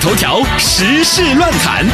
[0.00, 1.84] 头条时事乱侃。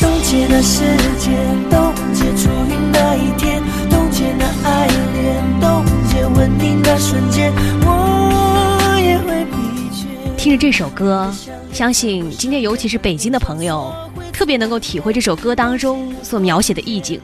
[0.00, 0.84] 冻结的时
[1.18, 1.34] 间，
[1.68, 3.60] 冻结初遇那一天，
[3.90, 7.52] 冻结那爱恋，冻结吻定那瞬间，
[7.82, 10.06] 我也会疲倦。
[10.36, 11.28] 听着这首歌，
[11.72, 13.92] 相信今天尤其是北京的朋友，
[14.36, 17.18] 特别能够体会这首歌当中所描写的意境。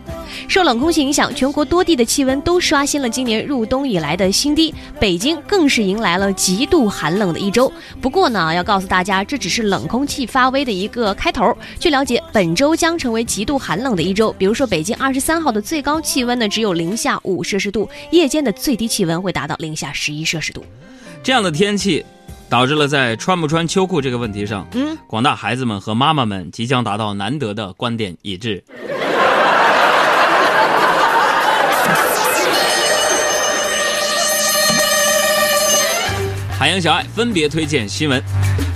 [0.48, 7.70] 受冷空气影响，全国多地的气温都刷新了今年入冬以来的新低，北京更是迎来了极度寒冷的一周。
[8.00, 11.54] 不过呢，要告诉大家，这只是冷空气发威的一个开头。
[11.78, 14.34] 据了解，本周将成为极度寒冷的一周。
[14.38, 20.64] 比如说，北京二十三号的最高气温呢只有零下五摄氏度，夜间的最低气温会达到零下十一摄氏度。
[21.22, 22.02] 这样的天气，
[22.52, 28.62] 导致了在穿不穿秋裤这个问题上，嗯，广大孩子们和妈妈们即将达到难得的观点一致。
[36.58, 38.22] 海洋小爱分别推荐新闻。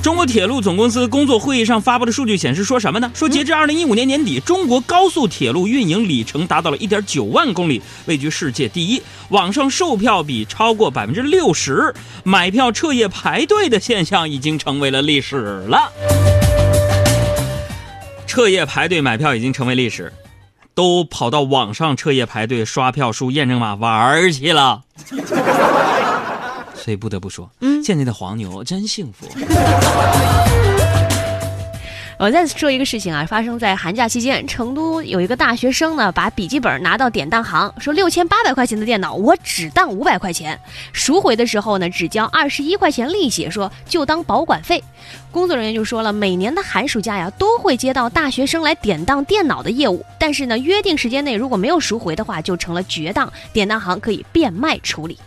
[0.06, 3.10] 中国铁路总公司工作会议上发布的数据显示，说什么呢？
[3.12, 9.02] 说截至二零一五年年底，中国高速铁路运营里程达到了一点九万公里，位居世界第一。
[9.30, 15.90] 网上售票比超过百分之六十，买票彻夜排队的现象已经成为了历史了。
[18.28, 20.12] 彻夜排队买票已经成为历史，
[20.72, 24.82] 都跑到网上彻夜排队刷票、输验证码玩儿去了。
[26.86, 29.26] 所以不得不说，嗯，现在的黄牛真幸福。
[32.16, 40.56] 我再说一个事情啊，发生在寒假期间，成都有一个大学生呢，把笔记本拿到典当行，说六千八百块钱的电脑，我只当五百块钱，
[40.92, 44.80] 赎回的时候呢，只交二十一块钱利息，说就当保管费。
[45.32, 55.18] 工作人员就说了，每年的寒暑假呀，都会接到大学生来典当电脑的业务，但是呢，约定时间内如果没有赎回的话，就成了绝当，典当行可以变卖处理。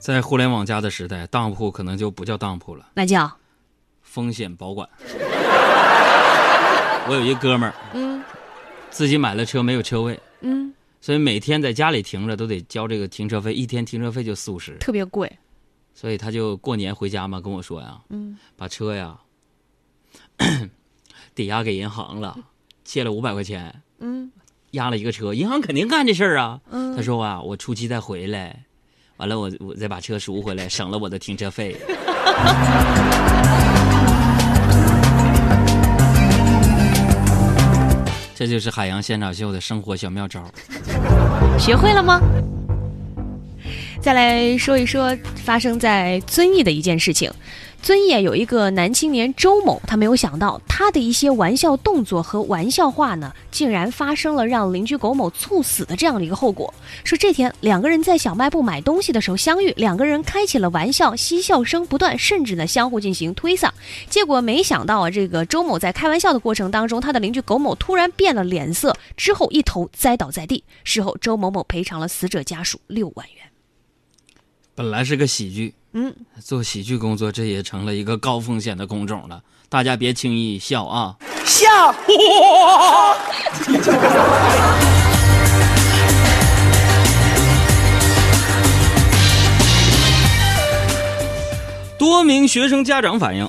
[0.00, 3.30] 在互联网加的时代，当铺可能就不叫当铺了，那叫
[4.00, 4.88] 风险保管。
[7.06, 8.22] 我有一哥们儿，嗯
[8.90, 15.30] 自己买了车没有车位，嗯，所以每天在家里停着都得交这个停车费，一天停车费就四五十，特别贵。
[15.92, 19.18] 所以他就过年回家嘛，跟我说呀，嗯，把车呀
[21.34, 22.38] 抵押给银行了，
[22.84, 24.32] 借了五百块钱，嗯
[24.70, 26.60] 押了一个车，银行肯定干这事儿啊。
[26.70, 28.64] 嗯他说啊，我初七再回来，
[29.20, 31.76] 完了我我再把车赎回来，省了我的停车费。
[38.34, 40.42] 这就是海洋现场秀的生活小妙招。
[41.58, 42.18] 学会了吗？
[44.00, 45.14] 再来说一说
[45.44, 47.30] 发生在遵义的一件事情。
[47.82, 56.72] 遵义有一个男青年周某，他没有想到他的一些玩笑动作和玩笑话呢，竟然发生了让邻居苟某猝死的这样的一个后果。
[57.04, 63.70] 说这天两个人在小卖部买东西的时候相遇，两个人开起了玩笑，嬉笑声不断，甚至呢相互进行推搡。
[64.10, 70.62] 结果没想到啊，这个周某在开玩笑的过程当中，他的邻居苟某突然变了脸色，之后一头栽倒在地。
[70.84, 73.49] 事后周某某赔偿了死者家属六万元。
[74.80, 76.10] 本来是个喜剧，嗯，
[76.42, 79.42] 做喜剧工作这也成了一个高风险的工种了。
[79.68, 81.14] 大家别轻易笑啊！
[81.44, 81.68] 笑，
[91.98, 93.46] 多名学生家长反映，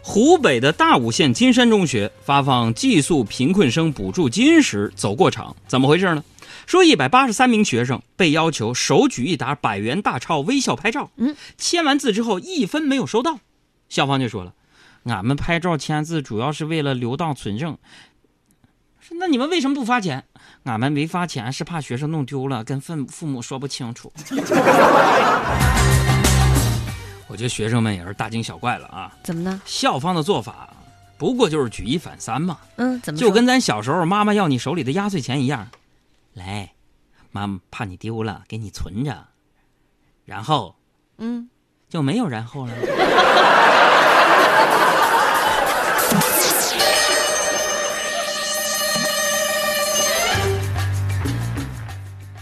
[0.00, 6.24] 湖北的大武县金山中学发放寄宿贫困生补助金时走过场，怎么回事呢？
[6.70, 13.40] 说一百八十三名学生被要求手举一沓百元大钞微笑拍照，嗯，签完字之后一分没有收到，
[13.88, 14.54] 校方就说了，
[15.02, 17.76] 俺们拍照签字主要是为了留档存证。
[19.00, 20.22] 说那你们为什么不发钱？
[20.62, 24.12] 俺们没发钱是怕学生弄丢了，跟父父母说不清楚。
[27.26, 29.12] 我觉得学生们也是大惊小怪了啊！
[29.24, 29.60] 怎么呢？
[29.64, 30.72] 校方的做法
[31.18, 35.66] 不过就是举一反三嘛，嗯，怎么就跟咱小时候妈妈要你手里的压岁钱一样。
[36.32, 36.72] 来，
[37.32, 39.26] 妈妈怕你丢了，给你存着，
[40.24, 40.76] 然后
[41.18, 41.50] 嗯，
[41.88, 42.72] 就没有然后了。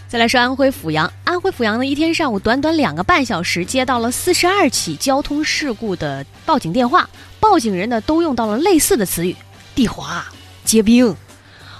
[0.07, 7.09] 再来说安徽阜阳，安徽阜阳呢一天上午短短两个半小时，接到了四十二起交通事故的报警电话，
[7.39, 9.35] 报警人呢都用到了类似的词语：
[9.75, 10.25] 地滑、
[10.63, 11.15] 结冰。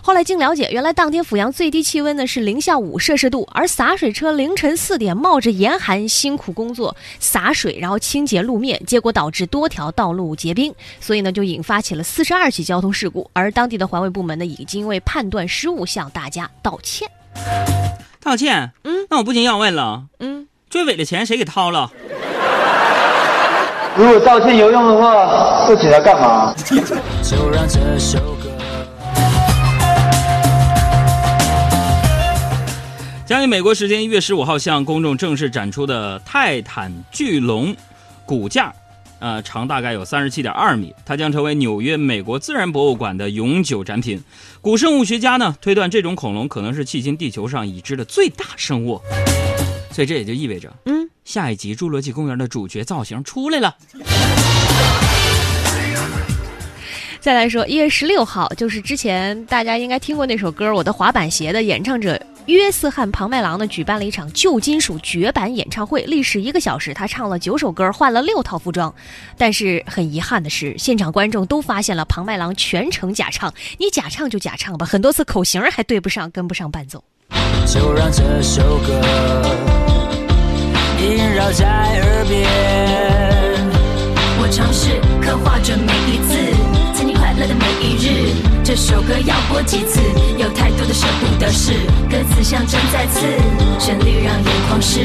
[0.02, 13.30] 后来经了解，原来当天阜阳最低气温呢是零下五摄氏度，而洒水车凌晨四点冒着严寒辛苦工作洒水，然后清洁路面，结果导致多条道路结冰，所以呢就引发起了四十二起交通事故。
[13.34, 17.08] 而当地的环卫部门呢已经为判断失误向大家道歉。
[18.22, 21.92] 道歉，嗯，那我不禁要问了，嗯，追尾的钱谁给掏了？
[23.96, 26.54] 如果道歉有用的话，做起来干嘛？
[27.22, 28.18] 就让这首
[33.30, 37.76] 将于美国时间一月十五号向公众正式展出的泰坦巨龙
[38.26, 38.74] 骨架，
[39.20, 44.20] 呃，长大概有三十七点二米，它将成为纽约美国自然博物馆的永久展品。
[44.62, 49.00] 古生物学家呢推断，这种恐龙可能是迄今地球上已知的最大生物。
[49.92, 53.76] 所以这也就意味着，嗯，下一集《侏罗纪公园》的主角造型出来了。
[57.20, 68.94] 再来说，一月十六号，就是之前大家应该听过那首歌《我的滑板鞋》的演唱者约瑟翰·庞麦郎呢，举办了一场旧金属绝版演唱会，历时一个小时，他唱了九首歌，换了六套服装。
[69.38, 73.54] 但是很遗憾的是，现场观众都发现了庞麦郎全程假唱。
[73.78, 77.04] 你假唱就假唱吧，很多次口型还对不上，跟不上伴奏。
[77.68, 79.00] 就让这首歌
[81.00, 82.50] 萦绕在耳边。
[84.42, 86.34] 我尝试刻画着每一次
[86.96, 88.34] 曾经快乐的每一日。
[88.64, 90.00] 这首歌要播几次？
[90.38, 91.39] 有太多的舍不得
[92.50, 93.20] 象征再次，
[93.78, 95.02] 旋律让眼眶湿。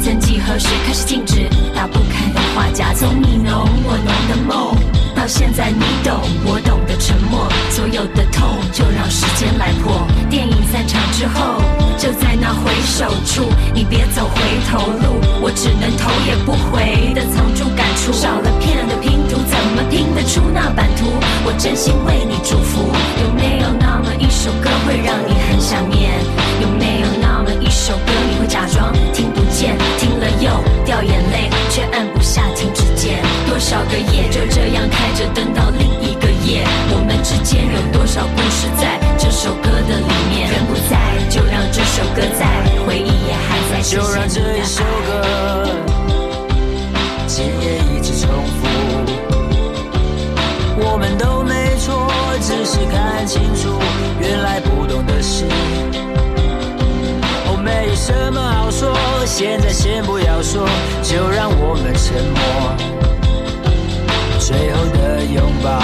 [0.00, 4.74] 曾几何时开始静止，打不开的画夹，从你浓我浓的梦，
[5.14, 10.08] 到现在你懂我懂的沉默，所有的痛就让时间来破。
[10.28, 11.62] 电影散场之后，
[11.98, 18.12] 就在那回首处，你别走回头路，我只能头也不回的藏住感触。
[18.12, 21.06] 少了片的拼图，怎么拼得出那版图？
[21.46, 22.27] 我真心为你
[53.18, 53.80] 看清楚
[54.20, 55.44] 原来不懂的事。
[57.48, 60.64] 哦，没什么好说，现在先不要说，
[61.02, 62.38] 就让我们沉默。
[64.38, 65.80] 最后的拥抱，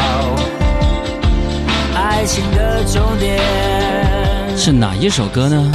[2.00, 3.42] 爱情的终点。
[4.56, 5.72] 是哪一首歌呢？